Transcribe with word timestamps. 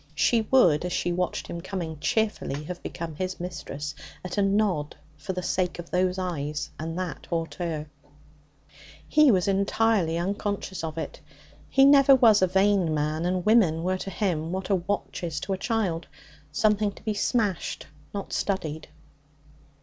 She 0.15 0.41
would, 0.49 0.83
as 0.83 0.91
she 0.91 1.11
watched 1.13 1.45
him 1.45 1.61
coming, 1.61 1.99
cheerfully 1.99 2.63
have 2.63 2.81
become 2.81 3.13
his 3.13 3.39
mistress 3.39 3.93
at 4.25 4.35
a 4.35 4.41
nod 4.41 4.95
for 5.15 5.33
the 5.33 5.43
sake 5.43 5.77
of 5.77 5.91
those 5.91 6.17
eyes 6.17 6.71
and 6.79 6.97
that 6.97 7.27
hauteur. 7.29 7.85
He 9.07 9.29
was 9.29 9.47
entirely 9.47 10.17
unconscious 10.17 10.83
of 10.83 10.97
it. 10.97 11.19
He 11.69 11.85
never 11.85 12.15
was 12.15 12.41
a 12.41 12.47
vain 12.47 12.95
man, 12.95 13.27
and 13.27 13.45
women 13.45 13.83
were 13.83 13.99
to 13.99 14.09
him 14.09 14.51
what 14.51 14.71
a 14.71 14.75
watch 14.77 15.21
is 15.23 15.39
to 15.41 15.53
a 15.53 15.57
child 15.59 16.07
something 16.51 16.91
to 16.93 17.03
be 17.03 17.13
smashed, 17.13 17.85
not 18.11 18.33
studied. 18.33 18.87